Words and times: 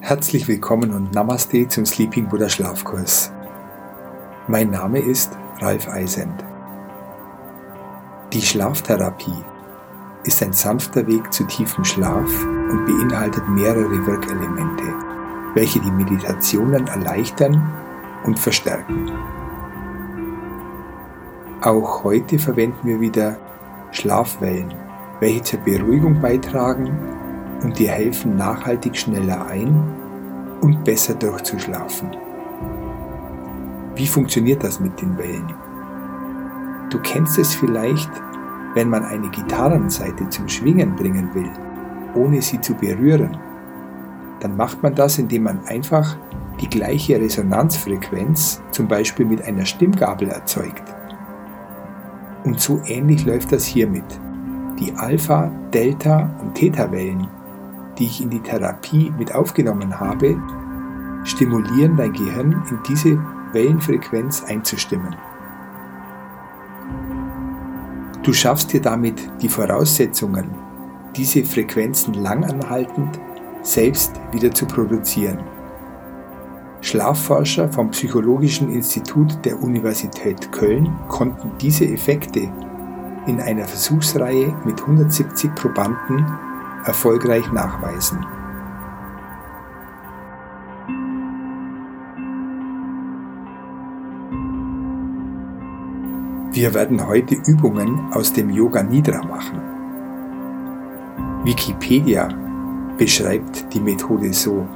Herzlich 0.00 0.46
willkommen 0.46 0.92
und 0.92 1.12
Namaste 1.12 1.66
zum 1.66 1.84
Sleeping 1.84 2.28
Buddha 2.28 2.48
Schlafkurs. 2.48 3.32
Mein 4.46 4.70
Name 4.70 5.00
ist 5.00 5.36
Ralf 5.58 5.88
Eisend. 5.88 6.44
Die 8.32 8.42
Schlaftherapie 8.42 9.42
ist 10.22 10.40
ein 10.44 10.52
sanfter 10.52 11.04
Weg 11.08 11.32
zu 11.32 11.42
tiefem 11.48 11.82
Schlaf 11.82 12.44
und 12.70 12.86
beinhaltet 12.86 13.48
mehrere 13.48 14.06
Wirkelemente, 14.06 14.84
welche 15.54 15.80
die 15.80 15.90
Meditationen 15.90 16.86
erleichtern 16.86 17.60
und 18.22 18.38
verstärken. 18.38 19.10
Auch 21.66 22.04
heute 22.04 22.38
verwenden 22.38 22.78
wir 22.84 23.00
wieder 23.00 23.36
Schlafwellen, 23.90 24.72
welche 25.18 25.42
zur 25.42 25.58
Beruhigung 25.62 26.20
beitragen 26.20 26.96
und 27.64 27.76
dir 27.76 27.90
helfen, 27.90 28.36
nachhaltig 28.36 28.96
schneller 28.96 29.48
ein 29.48 29.82
und 30.60 30.84
besser 30.84 31.14
durchzuschlafen. 31.14 32.16
Wie 33.96 34.06
funktioniert 34.06 34.62
das 34.62 34.78
mit 34.78 35.00
den 35.00 35.18
Wellen? 35.18 35.52
Du 36.88 37.00
kennst 37.00 37.36
es 37.36 37.56
vielleicht, 37.56 38.12
wenn 38.74 38.88
man 38.88 39.04
eine 39.04 39.28
Gitarrenseite 39.30 40.28
zum 40.28 40.48
Schwingen 40.48 40.94
bringen 40.94 41.30
will, 41.34 41.50
ohne 42.14 42.42
sie 42.42 42.60
zu 42.60 42.74
berühren. 42.74 43.36
Dann 44.38 44.56
macht 44.56 44.84
man 44.84 44.94
das, 44.94 45.18
indem 45.18 45.42
man 45.42 45.66
einfach 45.66 46.16
die 46.60 46.70
gleiche 46.70 47.20
Resonanzfrequenz 47.20 48.62
zum 48.70 48.86
Beispiel 48.86 49.26
mit 49.26 49.42
einer 49.42 49.64
Stimmgabel 49.64 50.28
erzeugt. 50.28 50.95
Und 52.46 52.58
so 52.60 52.80
ähnlich 52.86 53.26
läuft 53.26 53.52
das 53.52 53.66
hiermit. 53.66 54.04
Die 54.80 54.94
Alpha, 54.94 55.50
Delta 55.72 56.30
und 56.40 56.54
Theta-Wellen 56.54 57.28
die 57.98 58.06
ich 58.06 58.22
in 58.22 58.30
die 58.30 58.40
Therapie 58.40 59.12
mit 59.18 59.34
aufgenommen 59.34 59.98
habe, 59.98 60.40
stimulieren 61.24 61.96
dein 61.96 62.12
Gehirn 62.12 62.52
in 62.70 62.78
diese 62.88 63.18
Wellenfrequenz 63.52 64.44
einzustimmen. 64.44 65.16
Du 68.22 68.32
schaffst 68.32 68.72
dir 68.72 68.82
damit 68.82 69.30
die 69.40 69.48
Voraussetzungen, 69.48 70.50
diese 71.14 71.44
Frequenzen 71.44 72.14
langanhaltend 72.14 73.18
selbst 73.62 74.12
wieder 74.32 74.52
zu 74.52 74.66
produzieren. 74.66 75.38
Schlafforscher 76.86 77.68
vom 77.68 77.90
Psychologischen 77.90 78.72
Institut 78.72 79.44
der 79.44 79.60
Universität 79.60 80.52
Köln 80.52 80.96
konnten 81.08 81.50
diese 81.60 81.84
Effekte 81.84 82.48
in 83.26 83.40
einer 83.40 83.64
Versuchsreihe 83.64 84.54
mit 84.64 84.80
170 84.80 85.52
Probanden 85.56 86.24
erfolgreich 86.84 87.50
nachweisen. 87.50 88.24
Wir 96.52 96.72
werden 96.72 97.04
heute 97.04 97.34
Übungen 97.34 98.12
aus 98.12 98.32
dem 98.32 98.48
Yoga 98.48 98.84
Nidra 98.84 99.24
machen. 99.26 99.60
Wikipedia 101.42 102.28
beschreibt 102.96 103.74
die 103.74 103.80
Methode 103.80 104.32
so. 104.32 104.68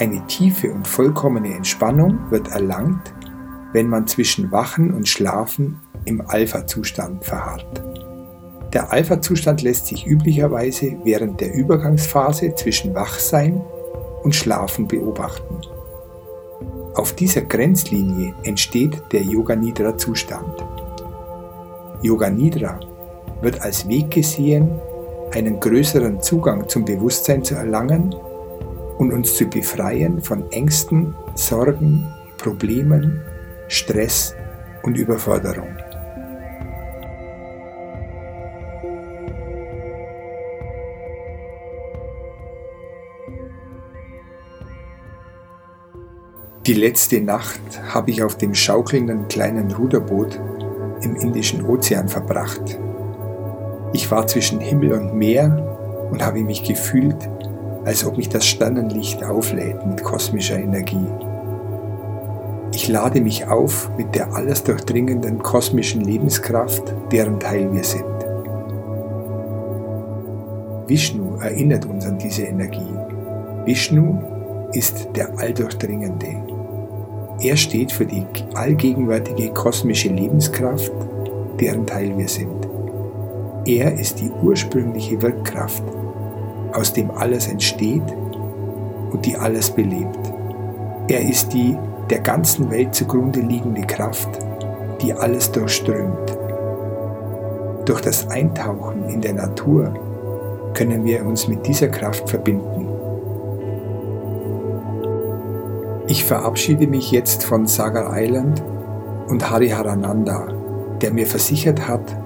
Eine 0.00 0.26
tiefe 0.28 0.72
und 0.72 0.88
vollkommene 0.88 1.52
Entspannung 1.54 2.30
wird 2.30 2.48
erlangt, 2.48 3.12
wenn 3.74 3.86
man 3.86 4.06
zwischen 4.06 4.50
Wachen 4.50 4.94
und 4.94 5.06
Schlafen 5.06 5.78
im 6.06 6.22
Alpha-Zustand 6.26 7.22
verharrt. 7.22 7.82
Der 8.72 8.90
Alpha-Zustand 8.90 9.60
lässt 9.60 9.88
sich 9.88 10.06
üblicherweise 10.06 10.96
während 11.04 11.42
der 11.42 11.52
Übergangsphase 11.52 12.54
zwischen 12.54 12.94
Wachsein 12.94 13.60
und 14.22 14.34
Schlafen 14.34 14.88
beobachten. 14.88 15.56
Auf 16.94 17.12
dieser 17.12 17.42
Grenzlinie 17.42 18.32
entsteht 18.44 19.02
der 19.12 19.20
Yoga 19.20 19.54
Nidra 19.54 19.98
Zustand. 19.98 20.64
Yoga 22.00 22.30
Nidra 22.30 22.80
wird 23.42 23.60
als 23.60 23.86
Weg 23.86 24.12
gesehen, 24.12 24.70
einen 25.34 25.60
größeren 25.60 26.22
Zugang 26.22 26.70
zum 26.70 26.86
Bewusstsein 26.86 27.44
zu 27.44 27.54
erlangen 27.54 28.14
und 29.00 29.14
uns 29.14 29.34
zu 29.34 29.46
befreien 29.46 30.20
von 30.20 30.52
Ängsten, 30.52 31.14
Sorgen, 31.34 32.06
Problemen, 32.36 33.22
Stress 33.66 34.34
und 34.82 34.98
Überforderung. 34.98 35.68
Die 46.66 46.74
letzte 46.74 47.22
Nacht 47.22 47.58
habe 47.88 48.10
ich 48.10 48.22
auf 48.22 48.36
dem 48.36 48.54
schaukelnden 48.54 49.28
kleinen 49.28 49.72
Ruderboot 49.72 50.38
im 51.00 51.16
Indischen 51.16 51.64
Ozean 51.64 52.06
verbracht. 52.06 52.78
Ich 53.94 54.10
war 54.10 54.26
zwischen 54.26 54.60
Himmel 54.60 54.92
und 54.92 55.14
Meer 55.14 56.08
und 56.10 56.22
habe 56.22 56.44
mich 56.44 56.64
gefühlt, 56.64 57.30
als 57.90 58.04
ob 58.04 58.16
mich 58.16 58.28
das 58.28 58.46
Sternenlicht 58.46 59.24
auflädt 59.24 59.84
mit 59.84 60.04
kosmischer 60.04 60.56
Energie. 60.56 61.08
Ich 62.72 62.86
lade 62.86 63.20
mich 63.20 63.48
auf 63.48 63.90
mit 63.98 64.14
der 64.14 64.32
alles 64.32 64.62
durchdringenden 64.62 65.42
kosmischen 65.42 66.02
Lebenskraft, 66.02 66.94
deren 67.10 67.40
Teil 67.40 67.72
wir 67.72 67.82
sind. 67.82 68.04
Vishnu 70.86 71.40
erinnert 71.40 71.84
uns 71.84 72.06
an 72.06 72.16
diese 72.16 72.44
Energie. 72.44 72.94
Vishnu 73.64 74.20
ist 74.72 75.08
der 75.16 75.36
Alldurchdringende. 75.40 76.28
Er 77.42 77.56
steht 77.56 77.90
für 77.90 78.06
die 78.06 78.24
allgegenwärtige 78.54 79.48
kosmische 79.52 80.10
Lebenskraft, 80.10 80.92
deren 81.58 81.86
Teil 81.86 82.16
wir 82.16 82.28
sind. 82.28 82.68
Er 83.66 83.92
ist 83.98 84.20
die 84.20 84.30
ursprüngliche 84.44 85.20
Wirkkraft, 85.20 85.82
aus 86.74 86.92
dem 86.92 87.10
alles 87.10 87.48
entsteht 87.48 88.02
und 89.10 89.24
die 89.26 89.36
alles 89.36 89.70
belebt. 89.70 90.32
Er 91.08 91.20
ist 91.28 91.52
die 91.52 91.76
der 92.08 92.20
ganzen 92.20 92.70
Welt 92.70 92.94
zugrunde 92.94 93.40
liegende 93.40 93.82
Kraft, 93.82 94.28
die 95.02 95.12
alles 95.12 95.50
durchströmt. 95.52 96.36
Durch 97.84 98.00
das 98.00 98.28
Eintauchen 98.28 99.08
in 99.08 99.20
der 99.20 99.34
Natur 99.34 99.92
können 100.74 101.04
wir 101.04 101.24
uns 101.26 101.48
mit 101.48 101.66
dieser 101.66 101.88
Kraft 101.88 102.28
verbinden. 102.28 102.86
Ich 106.06 106.24
verabschiede 106.24 106.86
mich 106.86 107.12
jetzt 107.12 107.44
von 107.44 107.66
Sagar 107.66 108.12
Island 108.20 108.62
und 109.28 109.48
Hariharananda, 109.48 110.48
der 111.00 111.12
mir 111.12 111.26
versichert 111.26 111.86
hat, 111.86 112.16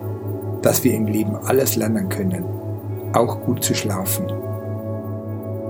dass 0.63 0.85
wir 0.85 0.95
im 0.95 1.07
Leben 1.07 1.37
alles 1.45 1.77
lernen 1.77 2.09
können, 2.09 2.45
auch 3.15 3.41
gut 3.41 3.63
zu 3.63 3.75
schlafen. 3.75 4.27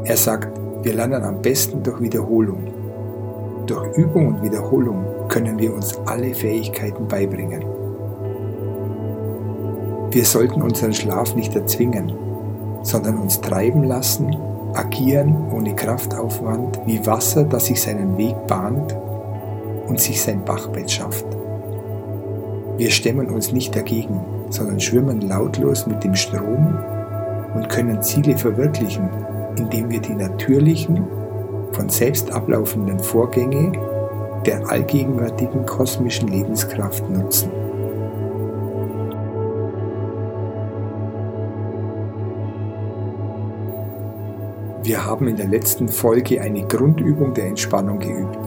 Er 0.05 0.17
sagt, 0.17 0.49
wir 0.83 0.95
lernen 0.95 1.23
am 1.23 1.41
besten 1.41 1.83
durch 1.83 2.01
Wiederholung. 2.01 2.69
Durch 3.67 3.97
Übung 3.97 4.29
und 4.29 4.43
Wiederholung 4.43 5.05
können 5.29 5.59
wir 5.59 5.73
uns 5.73 5.99
alle 6.07 6.35
Fähigkeiten 6.35 7.09
beibringen. 7.09 7.65
Wir 10.11 10.25
sollten 10.25 10.63
unseren 10.63 10.93
Schlaf 10.93 11.35
nicht 11.35 11.57
erzwingen, 11.57 12.13
sondern 12.83 13.19
uns 13.19 13.41
treiben 13.41 13.85
lassen 13.85 14.37
agieren 14.75 15.35
ohne 15.53 15.75
Kraftaufwand 15.75 16.81
wie 16.85 17.05
Wasser, 17.07 17.45
das 17.45 17.67
sich 17.67 17.81
seinen 17.81 18.19
Weg 18.19 18.35
bahnt 18.47 18.95
und 19.87 20.01
sich 20.01 20.21
sein 20.21 20.45
Bachbett 20.45 20.91
schafft. 20.91 21.25
Wir 22.77 22.91
stemmen 22.91 23.31
uns 23.31 23.53
nicht 23.53 23.75
dagegen, 23.75 24.21
sondern 24.51 24.81
schwimmen 24.81 25.21
lautlos 25.21 25.87
mit 25.87 26.03
dem 26.03 26.15
Strom 26.15 26.77
und 27.55 27.69
können 27.69 28.03
Ziele 28.03 28.37
verwirklichen, 28.37 29.09
indem 29.57 29.91
wir 29.91 30.01
die 30.01 30.15
natürlichen, 30.15 31.05
von 31.73 31.89
selbst 31.89 32.31
ablaufenden 32.33 32.99
Vorgänge 32.99 33.73
der 34.47 34.69
allgegenwärtigen 34.69 35.67
kosmischen 35.67 36.29
Lebenskraft 36.29 37.09
nutzen. 37.11 37.51
Wir 44.83 45.05
haben 45.05 45.29
in 45.29 45.37
der 45.37 45.49
letzten 45.49 45.89
Folge 45.89 46.43
eine 46.43 46.67
Grundübung 46.67 47.33
der 47.33 47.47
Entspannung 47.47 47.99
geübt. 47.99 48.39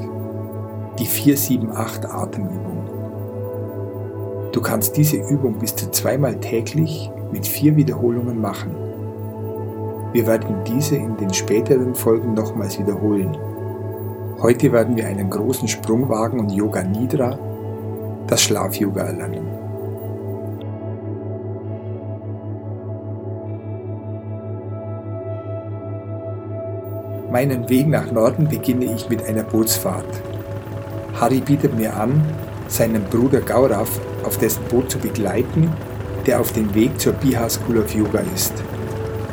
Die 1.00 1.06
478 1.06 2.10
Atemübung. 2.12 2.78
Du 4.52 4.62
kannst 4.62 4.96
diese 4.98 5.18
Übung 5.18 5.58
bis 5.58 5.76
zu 5.76 5.90
zweimal 5.90 6.40
täglich 6.40 7.10
mit 7.32 7.48
vier 7.48 7.76
Wiederholungen 7.76 8.40
machen. 8.40 8.76
Wir 10.14 10.26
werden 10.26 10.64
diese 10.66 10.96
in 10.96 11.18
den 11.18 11.34
späteren 11.34 11.94
Folgen 11.94 12.34
nochmals 12.34 12.80
wiederholen. 12.80 13.38
Heute 14.42 14.72
werden 14.72 14.96
wir 14.96 15.06
einen 15.06 15.30
großen 15.30 15.68
Sprung 15.68 16.08
wagen 16.10 16.40
und 16.40 16.52
Yoga 16.52 16.84
Nidra, 16.84 17.38
das 18.28 18.42
Schlaf-Yoga 18.44 19.02
erlernen. 19.04 19.48
Meinen 27.30 27.68
Weg 27.68 27.88
nach 27.88 28.10
Norden 28.12 28.48
beginne 28.48 28.86
ich 28.86 29.10
mit 29.10 29.28
einer 29.28 29.44
Bootsfahrt. 29.44 30.06
Harry 31.20 31.42
bietet 31.42 31.76
mir 31.76 31.96
an, 31.96 32.22
seinen 32.68 33.04
Bruder 33.04 33.42
Gaurav 33.42 34.00
auf 34.24 34.38
dessen 34.38 34.64
Boot 34.70 34.90
zu 34.90 34.98
begleiten, 35.00 35.72
der 36.26 36.40
auf 36.40 36.54
dem 36.54 36.74
Weg 36.74 37.00
zur 37.00 37.14
Bihar 37.14 37.50
School 37.50 37.80
of 37.80 37.94
Yoga 37.94 38.22
ist. 38.34 38.54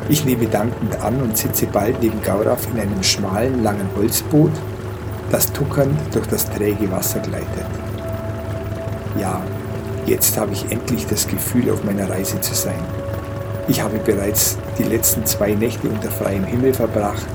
Ich 0.07 0.23
nehme 0.23 0.45
dankend 0.45 1.01
an 1.01 1.19
und 1.21 1.35
sitze 1.35 1.65
bald 1.65 2.01
neben 2.01 2.21
Gaurav 2.21 2.67
in 2.71 2.79
einem 2.79 3.01
schmalen, 3.01 3.63
langen 3.63 3.89
Holzboot, 3.95 4.51
das 5.31 5.51
tuckernd 5.51 5.99
durch 6.13 6.27
das 6.27 6.49
träge 6.49 6.91
Wasser 6.91 7.19
gleitet. 7.19 7.65
Ja, 9.19 9.41
jetzt 10.05 10.37
habe 10.37 10.53
ich 10.53 10.71
endlich 10.71 11.07
das 11.07 11.27
Gefühl, 11.27 11.71
auf 11.71 11.83
meiner 11.83 12.07
Reise 12.07 12.39
zu 12.39 12.53
sein. 12.53 12.79
Ich 13.67 13.81
habe 13.81 13.97
bereits 13.97 14.57
die 14.77 14.83
letzten 14.83 15.25
zwei 15.25 15.55
Nächte 15.55 15.89
unter 15.89 16.11
freiem 16.11 16.43
Himmel 16.43 16.73
verbracht 16.73 17.25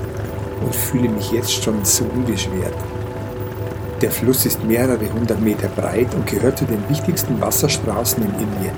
und 0.63 0.75
fühle 0.75 1.09
mich 1.09 1.33
jetzt 1.33 1.65
schon 1.65 1.85
so 1.85 2.05
unbeschwert. 2.05 2.75
Der 4.01 4.13
Fluss 4.13 4.47
ist 4.47 4.65
mehrere 4.65 5.13
hundert 5.13 5.41
Meter 5.41 5.69
breit 5.69 6.15
und 6.15 6.27
gehört 6.27 6.59
zu 6.59 6.67
den 6.67 6.89
wichtigsten 6.89 7.41
Wasserstraßen 7.41 8.23
in 8.23 8.31
Indien. 8.31 8.77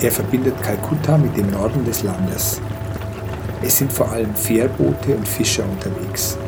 Er 0.00 0.12
verbindet 0.12 0.62
Kalkutta 0.62 1.18
mit 1.18 1.36
dem 1.36 1.50
Norden 1.50 1.84
des 1.84 2.04
Landes. 2.04 2.60
Es 3.62 3.76
sind 3.76 3.92
vor 3.92 4.10
allem 4.10 4.34
Fährboote 4.34 5.14
und 5.14 5.28
Fischer 5.28 5.64
unterwegs. 5.64 6.38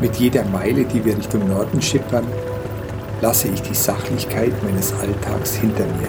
Mit 0.00 0.16
jeder 0.16 0.44
Meile, 0.44 0.84
die 0.84 1.04
wir 1.04 1.16
Richtung 1.16 1.46
Norden 1.48 1.80
schippern, 1.82 2.26
lasse 3.20 3.48
ich 3.48 3.60
die 3.62 3.74
Sachlichkeit 3.74 4.52
meines 4.62 4.92
Alltags 4.94 5.54
hinter 5.54 5.84
mir. 5.84 6.08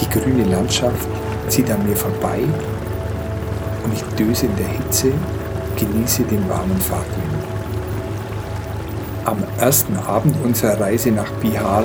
Die 0.00 0.08
grüne 0.08 0.44
Landschaft 0.44 1.08
zieht 1.48 1.70
an 1.70 1.86
mir 1.86 1.96
vorbei 1.96 2.40
und 3.84 3.92
ich 3.92 4.02
döse 4.16 4.46
in 4.46 4.56
der 4.56 4.68
Hitze, 4.68 5.12
genieße 5.76 6.22
den 6.22 6.48
warmen 6.48 6.80
Fahrtwind. 6.80 7.44
Am 9.24 9.38
ersten 9.60 9.96
Abend 9.96 10.34
unserer 10.44 10.80
Reise 10.80 11.10
nach 11.10 11.30
Bihar, 11.42 11.84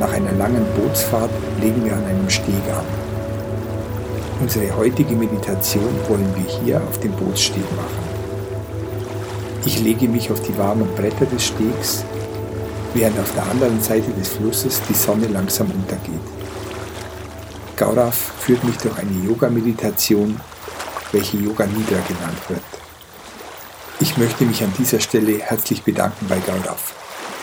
nach 0.00 0.12
einer 0.12 0.32
langen 0.32 0.66
Bootsfahrt, 0.76 1.30
legen 1.60 1.84
wir 1.84 1.92
an 1.92 2.04
einem 2.04 2.28
Steg 2.28 2.62
an. 2.76 3.03
Unsere 4.44 4.76
heutige 4.76 5.16
Meditation 5.16 5.88
wollen 6.06 6.28
wir 6.36 6.60
hier 6.60 6.82
auf 6.82 7.00
dem 7.00 7.12
Bootssteg 7.12 7.64
machen. 7.76 8.04
Ich 9.64 9.80
lege 9.80 10.06
mich 10.06 10.30
auf 10.30 10.42
die 10.42 10.56
warmen 10.58 10.86
Bretter 10.96 11.24
des 11.24 11.46
Stegs, 11.46 12.04
während 12.92 13.18
auf 13.18 13.32
der 13.32 13.46
anderen 13.46 13.80
Seite 13.80 14.10
des 14.10 14.28
Flusses 14.28 14.82
die 14.86 14.92
Sonne 14.92 15.28
langsam 15.28 15.70
untergeht. 15.70 16.20
Gaurav 17.78 18.14
führt 18.14 18.62
mich 18.64 18.76
durch 18.76 18.98
eine 18.98 19.26
Yoga-Meditation, 19.26 20.38
welche 21.12 21.38
Yoga 21.38 21.64
Nidra 21.64 22.02
genannt 22.06 22.42
wird. 22.48 22.60
Ich 24.00 24.18
möchte 24.18 24.44
mich 24.44 24.62
an 24.62 24.74
dieser 24.78 25.00
Stelle 25.00 25.38
herzlich 25.38 25.84
bedanken 25.84 26.26
bei 26.28 26.38
Gaurav. 26.40 26.92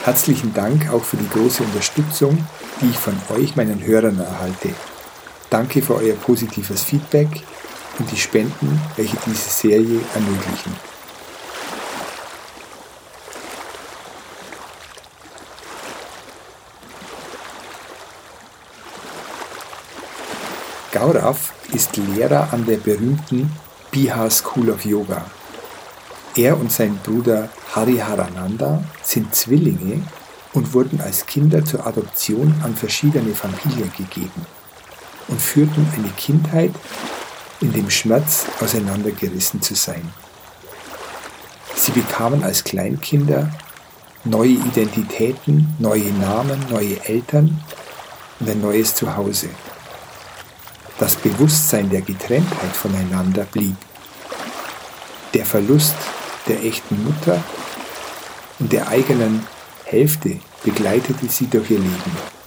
Herzlichen 0.04 0.54
Dank 0.54 0.94
auch 0.94 1.04
für 1.04 1.18
die 1.18 1.30
große 1.30 1.63
Unterstützung, 1.63 2.47
die 2.80 2.92
ich 2.92 2.97
von 3.00 3.15
euch, 3.36 3.56
meinen 3.56 3.83
Hörern, 3.83 4.19
erhalte. 4.19 4.69
Danke 5.51 5.81
für 5.81 5.95
euer 5.95 6.15
positives 6.15 6.81
Feedback 6.81 7.27
und 8.00 8.09
die 8.09 8.15
Spenden, 8.15 8.81
welche 8.95 9.18
diese 9.25 9.50
Serie 9.50 10.00
ermöglichen. 10.15 10.74
Gaurav 20.94 21.54
ist 21.74 21.97
Lehrer 21.97 22.47
an 22.54 22.65
der 22.65 22.77
berühmten 22.77 23.51
Bihar 23.92 24.30
School 24.30 24.69
of 24.69 24.86
Yoga. 24.86 25.25
Er 26.38 26.57
und 26.57 26.71
sein 26.71 26.97
Bruder 27.04 27.50
Hariharananda 27.75 28.86
sind 29.04 29.36
Zwillinge 29.36 30.01
und 30.54 30.74
wurden 30.74 31.01
als 31.01 31.25
Kinder 31.25 31.65
zur 31.65 31.86
Adoption 31.86 32.56
an 32.63 32.74
verschiedene 32.74 33.36
Familien 33.36 33.92
gegeben 33.97 34.45
und 35.27 35.41
führten 35.41 35.88
eine 35.95 36.09
Kindheit 36.09 36.71
in 37.62 37.71
dem 37.73 37.89
Schmerz 37.89 38.45
auseinandergerissen 38.59 39.62
zu 39.62 39.75
sein. 39.75 40.12
Sie 41.75 41.91
bekamen 41.91 42.44
als 42.44 42.63
Kleinkinder 42.63 43.51
neue 44.23 44.50
Identitäten, 44.50 45.73
neue 45.79 46.12
Namen, 46.13 46.59
neue 46.69 47.03
Eltern 47.06 47.59
und 48.39 48.50
ein 48.50 48.62
neues 48.62 48.94
Zuhause. 48.95 49.50
Das 51.00 51.15
Bewusstsein 51.15 51.89
der 51.89 52.01
Getrenntheit 52.01 52.75
voneinander 52.75 53.45
blieb. 53.45 53.75
Der 55.33 55.45
Verlust 55.45 55.95
der 56.47 56.63
echten 56.63 57.03
Mutter 57.03 57.44
und 58.59 58.71
der 58.71 58.88
eigenen 58.88 59.45
Hälfte 59.85 60.39
begleitete 60.63 61.27
sie 61.27 61.47
durch 61.47 61.71
ihr 61.71 61.79
Leben. 61.79 62.41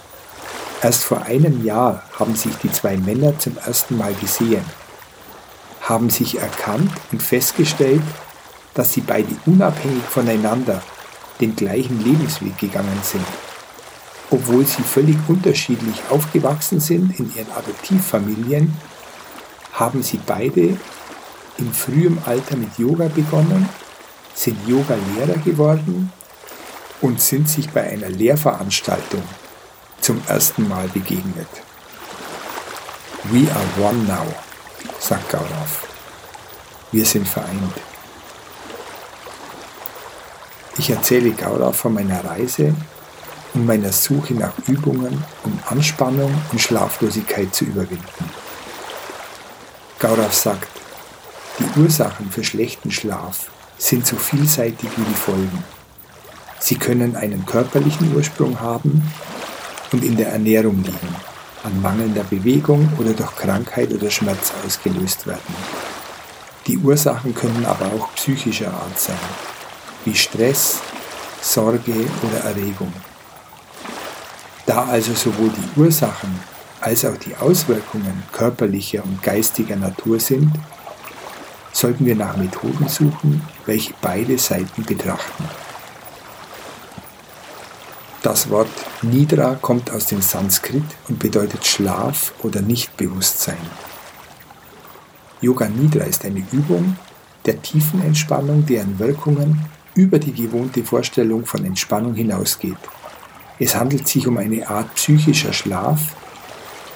Erst 0.85 1.05
vor 1.05 1.23
einem 1.23 1.65
Jahr 1.65 2.03
haben 2.19 2.37
sich 2.37 2.55
die 2.57 2.71
zwei 2.71 2.99
Männer 2.99 3.39
zum 3.39 3.57
ersten 3.57 3.97
Mal 3.97 4.13
gesehen, 4.21 4.63
haben 5.81 6.11
sich 6.11 6.39
erkannt 6.39 6.93
und 7.11 7.23
festgestellt, 7.23 8.03
dass 8.75 8.93
sie 8.93 9.01
beide 9.01 9.35
unabhängig 9.47 10.03
voneinander 10.03 10.83
den 11.41 11.57
gleichen 11.57 12.05
Lebensweg 12.05 12.59
gegangen 12.59 13.01
sind. 13.03 13.25
Obwohl 14.31 14.67
sie 14.67 14.83
völlig 14.83 15.17
unterschiedlich 15.27 16.03
aufgewachsen 16.11 16.81
sind 16.81 17.19
in 17.19 17.35
ihren 17.35 17.51
Adoptivfamilien, 17.53 18.77
haben 19.73 20.03
sie 20.03 20.21
beide 20.27 20.77
in 21.57 21.73
frühem 21.73 22.19
Alter 22.27 22.59
mit 22.59 22.77
Yoga 22.77 23.09
begonnen, 23.09 23.71
sind 24.35 24.59
Yoga-Lehrer 24.69 25.39
geworden 25.39 26.13
und 27.01 27.23
sind 27.23 27.49
sich 27.49 27.71
bei 27.71 27.85
einer 27.85 28.11
Lehrveranstaltung 28.11 29.23
zum 30.05 30.21
ersten 30.29 30.69
Mal 30.69 30.87
begegnet. 30.89 31.49
We 33.31 33.51
are 33.51 33.89
one 33.89 34.05
now, 34.05 34.27
sagt 35.01 35.31
Gaurav. 35.31 35.89
Wir 36.93 37.07
sind 37.07 37.27
vereint. 37.27 37.73
Ich 40.77 40.91
erzähle 40.91 41.31
Gaurav 41.31 41.75
von 41.75 41.95
meiner 41.95 42.23
Reise 42.23 42.75
und 43.55 43.65
meiner 43.65 43.93
Suche 43.93 44.35
nach 44.35 44.53
Übungen, 44.67 45.25
um 45.43 45.59
Anspannung 45.71 46.35
und 46.53 46.61
Schlaflosigkeit 46.61 47.55
zu 47.55 47.65
überwinden. 47.65 48.31
Gaurav 49.99 50.35
sagt, 50.35 50.69
die 51.59 51.81
Ursachen 51.81 52.31
für 52.31 52.45
schlechten 52.45 52.91
Schlaf 52.91 53.51
sind 53.79 54.07
so 54.07 54.17
vielseitig 54.17 54.91
wie 54.99 55.05
die 55.05 55.15
Folgen. 55.15 55.65
Sie 56.61 56.77
können 56.77 57.17
einen 57.17 57.47
körperlichen 57.47 58.15
Ursprung 58.15 58.61
haben 58.61 59.03
und 59.95 60.03
in 60.03 60.17
der 60.17 60.31
Ernährung 60.31 60.83
liegen, 60.83 61.15
an 61.63 61.81
mangelnder 61.81 62.25
Bewegung 62.25 62.89
oder 62.99 63.13
durch 63.13 63.37
Krankheit 63.37 63.93
oder 63.93 64.11
Schmerz 64.11 64.53
ausgelöst 64.67 65.25
werden. 65.25 65.55
Die 66.67 66.77
Ursachen 66.79 67.33
können 67.33 67.65
aber 67.65 67.87
auch 67.87 68.13
psychischer 68.17 68.73
Art 68.73 68.99
sein, 68.99 69.17
wie 70.05 70.15
Stress, 70.15 70.81
Sorge 71.41 71.93
oder 72.25 72.39
Erregung. 72.45 72.93
Da 74.67 74.85
also 74.87 75.13
sowohl 75.15 75.51
die 75.51 75.81
Ursachen 75.81 76.41
als 76.81 77.05
auch 77.05 77.17
die 77.17 77.37
Auswirkungen 77.37 78.25
körperlicher 78.33 79.05
und 79.05 79.23
geistiger 79.23 79.77
Natur 79.77 80.19
sind, 80.19 80.51
sollten 81.73 82.05
wir 82.05 82.17
nach 82.17 82.37
Methoden 82.37 82.89
suchen, 82.89 83.43
welche 83.65 83.95
beide 84.01 84.39
Seiten 84.39 84.83
betrachten. 84.83 85.45
Das 88.25 88.49
Wort 88.49 88.71
Nidra 89.03 89.59
kommt 89.61 89.91
aus 89.91 90.07
dem 90.07 90.23
Sanskrit 90.23 90.83
und 91.11 91.19
bedeutet 91.19 91.67
Schlaf 91.67 92.33
oder 92.43 92.63
Nichtbewusstsein. 92.63 93.59
Yoga 95.43 95.69
Nidra 95.69 96.05
ist 96.05 96.25
eine 96.25 96.43
Übung 96.51 96.97
der 97.45 97.61
tiefen 97.61 98.03
Entspannung, 98.03 98.65
deren 98.65 98.99
Wirkungen 98.99 99.61
über 99.95 100.19
die 100.19 100.33
gewohnte 100.33 100.83
Vorstellung 100.85 101.45
von 101.45 101.67
Entspannung 101.67 102.15
hinausgeht. 102.15 102.79
Es 103.59 103.77
handelt 103.77 104.09
sich 104.09 104.27
um 104.27 104.39
eine 104.39 104.71
Art 104.71 104.95
psychischer 104.95 105.53
Schlaf, 105.53 106.17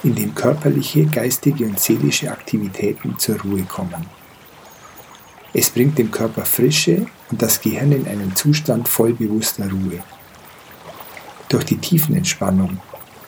in 0.01 0.15
dem 0.15 0.33
körperliche, 0.33 1.05
geistige 1.05 1.65
und 1.65 1.79
seelische 1.79 2.31
Aktivitäten 2.31 3.19
zur 3.19 3.39
Ruhe 3.41 3.65
kommen. 3.65 4.07
Es 5.53 5.69
bringt 5.69 5.99
dem 5.99 6.09
Körper 6.09 6.43
Frische 6.43 7.05
und 7.29 7.39
das 7.39 7.61
Gehirn 7.61 7.91
in 7.91 8.07
einen 8.07 8.35
Zustand 8.35 8.87
voll 8.87 9.13
bewusster 9.13 9.69
Ruhe. 9.69 10.01
Durch 11.49 11.65
die 11.65 11.77
Tiefenentspannung 11.77 12.77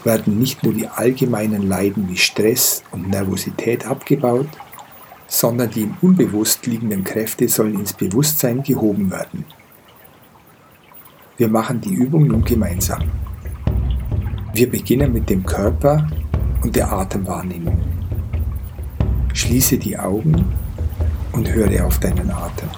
werden 0.04 0.40
nicht 0.40 0.63
nur 0.63 0.74
die 0.74 0.88
allgemeinen 0.88 1.68
Leiden 1.68 2.08
wie 2.08 2.18
Stress 2.18 2.84
und 2.92 3.10
Nervosität 3.10 3.86
abgebaut, 3.86 4.48
sondern 5.28 5.72
die 5.72 5.82
im 5.84 5.98
Unbewusst 6.01 6.66
liegenden 6.68 7.04
Kräfte 7.04 7.48
sollen 7.48 7.80
ins 7.80 7.94
Bewusstsein 7.94 8.62
gehoben 8.62 9.10
werden. 9.10 9.46
Wir 11.38 11.48
machen 11.48 11.82
die 11.82 11.94
Übung 11.94 12.28
nun 12.28 12.44
gemeinsam. 12.44 13.04
Wir 14.54 14.70
beginnen 14.70 15.13
mit 15.13 15.30
dem 15.30 15.44
Körper 15.44 16.08
und 16.62 16.75
der 16.75 16.92
Atemwahrnehmung. 16.92 17.80
Schließe 19.34 19.78
die 19.78 19.98
Augen 19.98 20.46
und 21.32 21.51
höre 21.51 21.86
auf 21.88 22.00
deinen 22.00 22.30
Atem. 22.30 22.70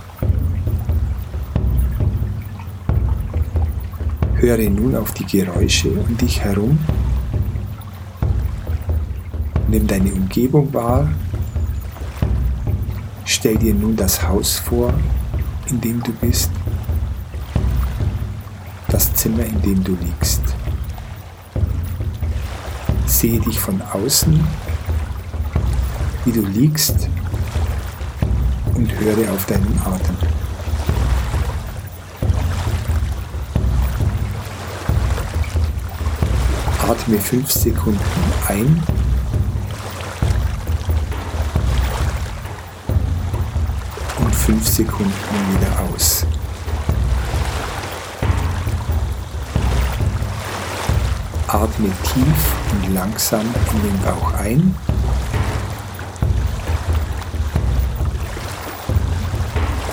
Höre 4.44 4.70
nun 4.70 4.94
auf 4.94 5.14
die 5.14 5.26
Geräusche 5.26 5.88
um 5.88 6.18
dich 6.18 6.42
herum. 6.42 6.78
Nimm 9.70 9.88
deine 9.88 10.12
Umgebung 10.12 10.74
wahr. 10.74 11.10
Stell 13.24 13.56
dir 13.56 13.74
nun 13.74 13.96
das 13.96 14.22
Haus 14.22 14.60
vor, 14.60 14.94
in 15.70 15.80
dem 15.80 16.04
du 16.04 16.12
bist, 16.12 16.52
das 18.90 19.14
Zimmer, 19.14 19.46
in 19.46 19.62
dem 19.62 19.82
du 19.82 19.96
liegst. 20.04 20.42
Sehe 23.06 23.40
dich 23.40 23.58
von 23.58 23.82
außen, 23.94 24.46
wie 26.26 26.32
du 26.34 26.42
liegst 26.42 27.08
und 28.76 28.92
höre 29.00 29.32
auf 29.32 29.46
deinen 29.46 29.80
Atem. 29.86 30.23
Atme 36.88 37.18
fünf 37.18 37.50
Sekunden 37.50 38.00
ein 38.48 38.84
und 44.20 44.36
fünf 44.36 44.68
Sekunden 44.68 45.14
wieder 45.54 45.80
aus. 45.80 46.26
Atme 51.48 51.90
tief 52.04 52.54
und 52.72 52.94
langsam 52.94 53.42
in 53.42 53.82
den 53.84 54.02
Bauch 54.02 54.34
ein. 54.34 54.76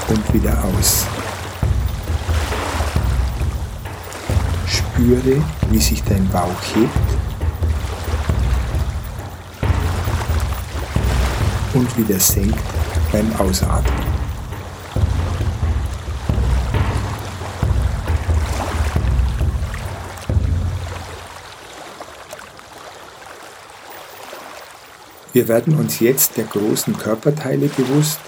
Und 0.09 0.35
wieder 0.35 0.59
aus. 0.65 1.07
Spüre, 4.93 5.43
wie 5.71 5.79
sich 5.79 6.03
dein 6.03 6.29
Bauch 6.29 6.51
hebt 6.75 6.91
und 11.75 11.97
wieder 11.97 12.19
senkt 12.19 12.59
beim 13.13 13.33
Ausatmen. 13.37 14.11
Wir 25.33 25.47
werden 25.47 25.79
uns 25.79 26.01
jetzt 26.01 26.37
der 26.37 26.45
großen 26.45 26.97
Körperteile 26.99 27.69
bewusst 27.69 28.19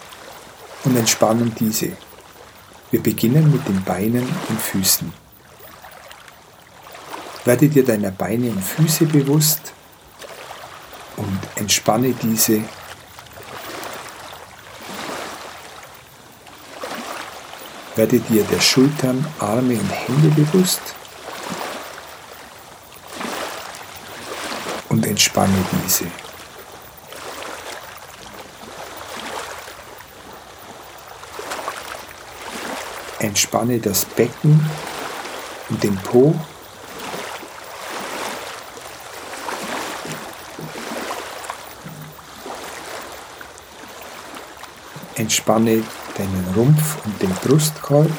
und 0.85 0.97
entspannen 0.97 1.53
diese. 1.59 1.93
Wir 2.93 3.03
beginnen 3.03 3.51
mit 3.51 3.67
den 3.67 3.83
Beinen 3.83 4.29
und 4.49 4.61
Füßen. 4.61 5.22
Werde 7.45 7.69
dir 7.69 7.85
deiner 7.85 8.13
Beine 8.13 8.51
und 8.51 8.63
Füße 8.63 9.07
bewusst 9.07 9.73
und 11.17 11.41
entspanne 11.57 12.15
diese. 12.23 12.63
Werde 17.97 18.21
dir 18.21 18.45
der 18.45 18.61
Schultern, 18.61 19.27
Arme 19.41 19.75
und 19.75 19.91
Hände 19.91 20.29
bewusst 20.29 20.81
und 24.89 25.05
entspanne 25.05 25.65
diese. 25.85 26.05
Entspanne 33.19 33.79
das 33.81 34.05
Becken 34.05 34.71
und 35.69 35.83
den 35.83 35.97
Po. 35.97 36.35
Entspanne 45.23 45.85
deinen 46.19 46.53
Rumpf 46.57 46.97
und 47.05 47.23
den 47.23 47.31
Brustkorb. 47.31 48.11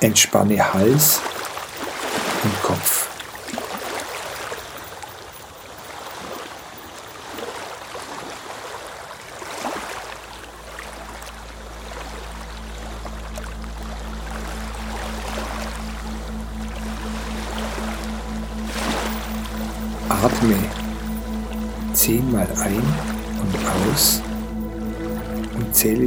Entspanne 0.00 0.74
Hals 0.74 1.20
und 2.44 2.62
Kopf. 2.62 3.01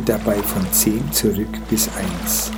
Dabei 0.06 0.36
von 0.36 0.72
zehn 0.72 1.12
zurück 1.12 1.50
bis 1.70 1.90
eins. 1.98 2.52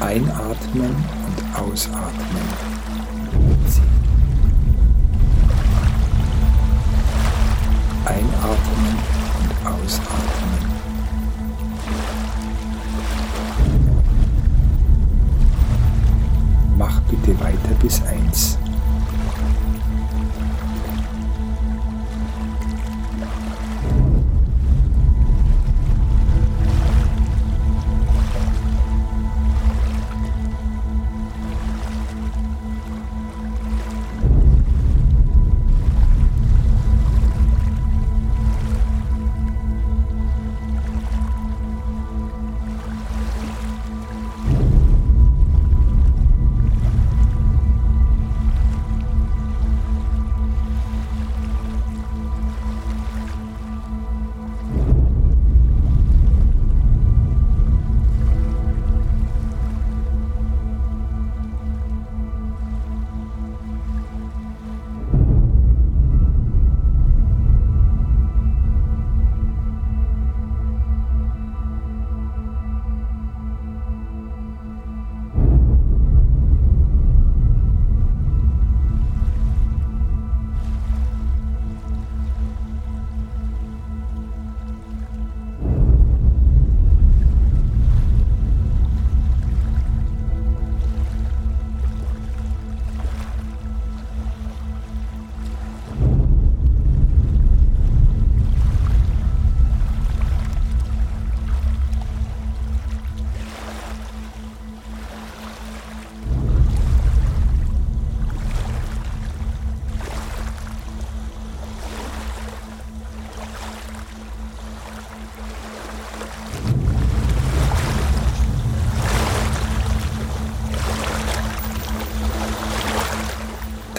Einatmen 0.00 0.94
und 1.26 1.58
ausatmen. 1.58 2.76
Einatmen 8.04 8.96
und 9.38 9.66
ausatmen. 9.66 10.76
Mach 16.76 17.00
bitte 17.02 17.40
weiter 17.40 17.74
bis 17.80 18.02
eins. 18.02 18.58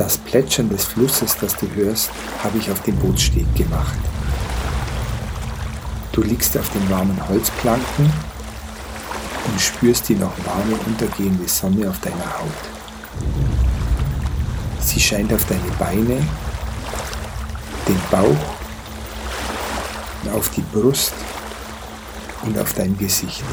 Das 0.08 0.18
Plätschern 0.18 0.70
des 0.70 0.86
Flusses, 0.86 1.36
das 1.36 1.54
du 1.58 1.70
hörst, 1.76 2.12
habe 2.42 2.58
ich 2.58 2.72
auf 2.72 2.82
dem 2.84 2.96
Bootssteg 2.96 3.54
gemacht. 3.56 3.98
Du 6.14 6.22
liegst 6.22 6.58
auf 6.58 6.70
den 6.70 6.90
warmen 6.90 7.20
Holzplanken 7.28 8.06
und 8.06 9.60
spürst 9.60 10.08
die 10.08 10.16
noch 10.16 10.32
warme 10.46 10.78
untergehende 10.86 11.46
Sonne 11.50 11.90
auf 11.90 12.00
deiner 12.00 12.40
Haut. 12.40 12.48
Sie 14.80 15.02
scheint 15.02 15.34
auf 15.34 15.44
deine 15.44 15.70
Beine, 15.78 16.26
den 17.86 18.00
Bauch, 18.10 18.56
auf 20.34 20.50
die 20.52 20.64
Brust 20.72 21.12
und 22.44 22.58
auf 22.58 22.72
dein 22.76 22.98
Gesicht. 22.98 23.44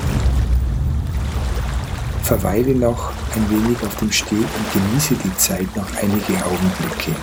Verweile 2.22 2.76
noch 2.76 3.10
ein 3.36 3.50
wenig 3.50 3.82
auf 3.84 3.96
dem 3.96 4.12
Steg 4.12 4.38
und 4.38 4.72
genieße 4.72 5.14
die 5.14 5.36
Zeit 5.36 5.74
noch 5.76 5.86
einige 6.00 6.44
Augenblicke. 6.44 7.16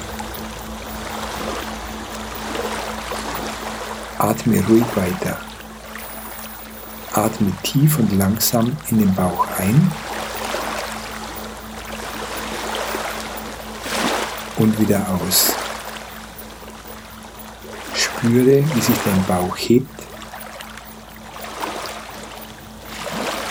Atme 4.18 4.64
ruhig 4.68 4.86
weiter. 4.96 5.38
Atme 7.14 7.52
tief 7.64 7.98
und 7.98 8.18
langsam 8.18 8.76
in 8.90 9.00
den 9.00 9.14
Bauch 9.16 9.48
ein 9.58 9.92
und 14.58 14.80
wieder 14.80 15.06
aus. 15.10 15.54
Spüre, 17.96 18.64
wie 18.76 18.82
sich 18.82 18.98
dein 19.06 19.24
Bauch 19.26 19.56
hebt 19.58 20.04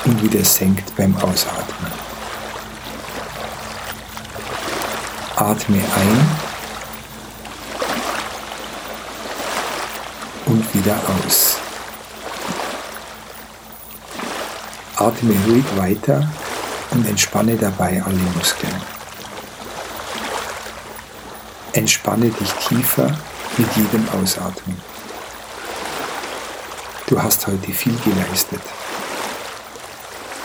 und 0.05 0.23
wieder 0.23 0.45
senkt 0.45 0.95
beim 0.97 1.14
Ausatmen. 1.17 2.10
Atme 5.40 5.78
ein 5.78 6.28
und 10.44 10.75
wieder 10.75 11.00
aus. 11.25 11.56
Atme 14.97 15.35
ruhig 15.47 15.64
weiter 15.76 16.28
und 16.90 17.09
entspanne 17.09 17.56
dabei 17.56 18.02
alle 18.04 18.20
Muskeln. 18.37 18.82
Entspanne 21.73 22.28
dich 22.28 22.52
tiefer 22.68 23.18
mit 23.56 23.76
jedem 23.76 24.06
Ausatmen. 24.11 24.78
Du 27.06 27.23
hast 27.23 27.47
heute 27.47 27.73
viel 27.73 27.97
geleistet. 28.04 28.61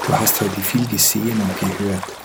Du 0.08 0.18
hast 0.18 0.40
heute 0.40 0.62
viel 0.62 0.88
gesehen 0.88 1.42
und 1.42 1.60
gehört. 1.60 2.25